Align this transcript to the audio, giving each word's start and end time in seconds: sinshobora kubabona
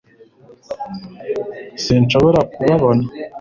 sinshobora 1.83 2.39
kubabona 2.53 3.03